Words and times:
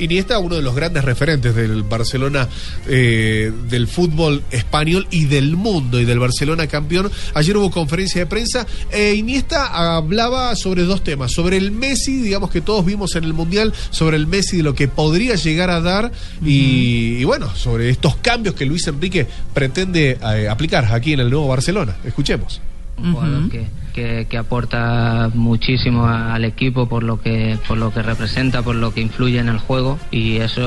Iniesta, 0.00 0.38
uno 0.38 0.56
de 0.56 0.62
los 0.62 0.74
grandes 0.74 1.04
referentes 1.04 1.54
del 1.54 1.82
Barcelona, 1.82 2.48
eh, 2.88 3.52
del 3.68 3.86
fútbol 3.86 4.42
español 4.50 5.06
y 5.10 5.26
del 5.26 5.56
mundo, 5.56 6.00
y 6.00 6.04
del 6.04 6.18
Barcelona 6.18 6.66
campeón. 6.66 7.10
Ayer 7.34 7.56
hubo 7.56 7.70
conferencia 7.70 8.22
de 8.22 8.26
prensa. 8.26 8.66
e 8.90 9.14
Iniesta 9.14 9.96
hablaba 9.96 10.56
sobre 10.56 10.82
dos 10.82 11.04
temas: 11.04 11.32
sobre 11.32 11.56
el 11.56 11.70
Messi, 11.70 12.18
digamos 12.20 12.50
que 12.50 12.60
todos 12.60 12.84
vimos 12.84 13.14
en 13.16 13.24
el 13.24 13.32
Mundial, 13.32 13.72
sobre 13.90 14.16
el 14.16 14.26
Messi 14.26 14.58
de 14.58 14.62
lo 14.62 14.74
que 14.74 14.88
podría 14.88 15.34
llegar 15.34 15.70
a 15.70 15.80
dar, 15.80 16.10
y, 16.44 17.18
y 17.18 17.24
bueno, 17.24 17.54
sobre 17.54 17.90
estos 17.90 18.16
cambios 18.16 18.54
que 18.54 18.66
Luis 18.66 18.86
Enrique 18.86 19.26
pretende 19.54 20.18
eh, 20.22 20.48
aplicar 20.48 20.92
aquí 20.92 21.12
en 21.12 21.20
el 21.20 21.30
nuevo 21.30 21.46
Barcelona. 21.48 21.96
Escuchemos. 22.04 22.60
un 22.96 23.12
jugador 23.12 23.48
que, 23.50 23.66
que, 23.90 24.26
que 24.28 24.38
aporta 24.38 25.30
muchísimo 25.34 26.06
al 26.06 26.44
equipo 26.44 26.88
por 26.88 27.02
lo 27.02 27.20
que 27.20 27.58
por 27.68 27.78
lo 27.78 27.92
que 27.92 28.02
representa 28.02 28.62
por 28.62 28.76
lo 28.76 28.92
que 28.94 29.00
influye 29.00 29.38
en 29.38 29.48
el 29.48 29.58
juego. 29.58 29.98
Y 30.10 30.36
eso 30.36 30.62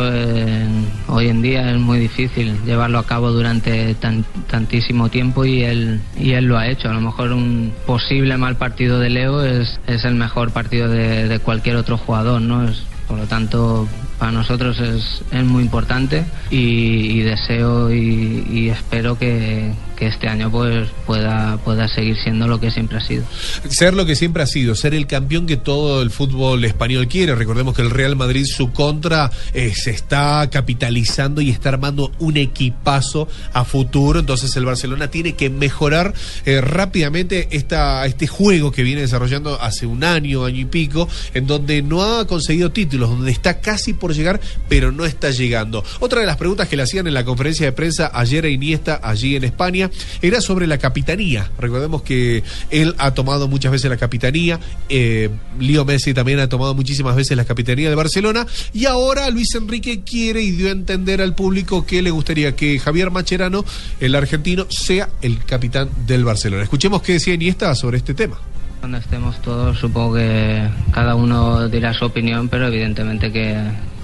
hoy 1.07 1.27
en 1.27 1.41
día 1.41 1.71
es 1.71 1.77
muy 1.79 1.99
difícil 1.99 2.57
llevarlo 2.65 2.99
a 2.99 3.05
cabo 3.05 3.31
durante 3.31 3.93
tan- 3.95 4.25
tantísimo 4.49 5.09
tiempo 5.09 5.45
y 5.45 5.63
él 5.63 6.01
y 6.19 6.31
él 6.31 6.45
lo 6.45 6.57
ha 6.57 6.67
hecho. 6.67 6.89
A 6.89 6.93
lo 6.93 7.01
mejor 7.01 7.31
un 7.31 7.73
posible 7.85 8.37
mal 8.37 8.55
partido 8.57 8.99
de 8.99 9.09
Leo 9.09 9.43
es, 9.43 9.79
es 9.87 10.05
el 10.05 10.15
mejor 10.15 10.51
partido 10.51 10.87
de, 10.89 11.27
de 11.27 11.39
cualquier 11.39 11.75
otro 11.75 11.97
jugador 11.97 12.41
no 12.41 12.67
es 12.67 12.83
por 13.07 13.17
lo 13.17 13.25
tanto, 13.25 13.87
para 14.17 14.31
nosotros 14.31 14.79
es, 14.79 15.21
es 15.31 15.43
muy 15.43 15.63
importante 15.63 16.23
y, 16.49 17.19
deseo 17.21 17.93
y, 17.93 18.69
espero 18.69 19.17
que, 19.17 19.71
que 19.95 20.07
este 20.07 20.27
año 20.27 20.49
pues 20.49 20.89
pueda, 21.05 21.57
pueda 21.57 21.87
seguir 21.87 22.15
siendo 22.17 22.47
lo 22.47 22.59
que 22.59 22.71
siempre 22.71 22.97
ha 22.97 23.01
sido. 23.01 23.23
Ser 23.69 23.93
lo 23.93 24.05
que 24.05 24.15
siempre 24.15 24.43
ha 24.43 24.47
sido, 24.47 24.75
ser 24.75 24.93
el 24.93 25.07
campeón 25.07 25.45
que 25.45 25.57
todo 25.57 26.01
el 26.01 26.09
fútbol 26.09 26.63
español 26.65 27.07
quiere. 27.07 27.35
Recordemos 27.35 27.75
que 27.75 27.81
el 27.81 27.89
Real 27.89 28.15
Madrid, 28.15 28.45
su 28.45 28.71
contra, 28.71 29.31
eh, 29.53 29.73
se 29.75 29.91
está 29.91 30.49
capitalizando 30.49 31.41
y 31.41 31.49
está 31.49 31.69
armando 31.69 32.11
un 32.19 32.37
equipazo 32.37 33.27
a 33.51 33.65
futuro. 33.65 34.19
Entonces 34.19 34.55
el 34.55 34.65
Barcelona 34.65 35.09
tiene 35.09 35.33
que 35.33 35.49
mejorar 35.49 36.13
eh, 36.45 36.61
rápidamente 36.61 37.49
esta, 37.51 38.05
este 38.05 38.27
juego 38.27 38.71
que 38.71 38.83
viene 38.83 39.01
desarrollando 39.01 39.61
hace 39.61 39.85
un 39.85 40.03
año, 40.03 40.45
año 40.45 40.59
y 40.59 40.65
pico, 40.65 41.07
en 41.33 41.47
donde 41.47 41.81
no 41.81 42.03
ha 42.03 42.25
conseguido 42.27 42.71
títulos, 42.71 42.92
donde 42.97 43.31
está 43.31 43.59
casi 43.59 43.93
por 43.93 44.13
llegar, 44.13 44.39
pero 44.69 44.91
no 44.91 45.05
está 45.05 45.31
llegando. 45.31 45.83
Otra 45.99 46.21
de 46.21 46.27
las 46.27 46.37
preguntas 46.37 46.67
que 46.67 46.75
le 46.75 46.83
hacían 46.83 47.07
en 47.07 47.13
la 47.13 47.25
conferencia 47.25 47.65
de 47.65 47.71
prensa 47.71 48.11
ayer 48.13 48.45
a 48.45 48.49
Iniesta, 48.49 48.99
allí 49.03 49.35
en 49.35 49.43
España, 49.43 49.89
era 50.21 50.41
sobre 50.41 50.67
la 50.67 50.77
capitanía. 50.77 51.51
Recordemos 51.57 52.01
que 52.01 52.43
él 52.69 52.95
ha 52.97 53.13
tomado 53.13 53.47
muchas 53.47 53.71
veces 53.71 53.89
la 53.89 53.97
capitanía, 53.97 54.59
eh, 54.89 55.29
Leo 55.59 55.85
Messi 55.85 56.13
también 56.13 56.39
ha 56.39 56.49
tomado 56.49 56.73
muchísimas 56.75 57.15
veces 57.15 57.37
la 57.37 57.45
capitanía 57.45 57.89
de 57.89 57.95
Barcelona, 57.95 58.45
y 58.73 58.85
ahora 58.85 59.29
Luis 59.29 59.53
Enrique 59.55 60.01
quiere 60.03 60.41
y 60.41 60.51
dio 60.51 60.69
a 60.69 60.71
entender 60.71 61.21
al 61.21 61.35
público 61.35 61.85
que 61.85 62.01
le 62.01 62.11
gustaría 62.11 62.55
que 62.55 62.79
Javier 62.79 63.11
Macherano, 63.11 63.65
el 63.99 64.15
argentino, 64.15 64.67
sea 64.69 65.09
el 65.21 65.43
capitán 65.43 65.89
del 66.05 66.23
Barcelona. 66.23 66.63
Escuchemos 66.63 67.01
qué 67.01 67.13
decía 67.13 67.33
Iniesta 67.33 67.73
sobre 67.75 67.97
este 67.97 68.13
tema. 68.13 68.39
Cuando 68.83 68.97
estemos 68.97 69.41
todos 69.41 69.79
supongo 69.79 70.15
que 70.15 70.67
cada 70.91 71.15
uno 71.15 71.69
dirá 71.69 71.93
su 71.93 72.03
opinión, 72.03 72.49
pero 72.49 72.67
evidentemente 72.67 73.31
que, 73.31 73.55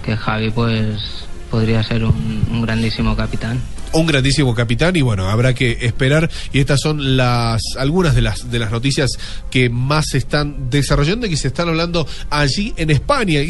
que 0.06 0.16
Javi 0.16 0.52
pues 0.52 1.26
podría 1.52 1.84
ser 1.84 2.06
un, 2.06 2.46
un 2.50 2.62
grandísimo 2.62 3.14
capitán. 3.14 3.60
un 3.92 4.06
grandísimo 4.06 4.56
capitán 4.56 4.96
y 4.96 5.02
bueno, 5.02 5.28
habrá 5.30 5.54
que 5.54 5.80
esperar 5.82 6.30
y 6.54 6.60
estas 6.60 6.80
son 6.80 7.18
las 7.18 7.62
algunas 7.78 8.16
de 8.16 8.22
las 8.22 8.50
de 8.52 8.60
las 8.60 8.72
noticias 8.72 9.10
que 9.50 9.70
más 9.70 10.06
se 10.12 10.20
están 10.20 10.70
desarrollando 10.70 11.26
y 11.26 11.32
que 11.32 11.38
se 11.38 11.50
están 11.50 11.68
hablando 11.68 12.08
allí 12.30 12.74
en 12.78 12.90
España. 12.92 13.42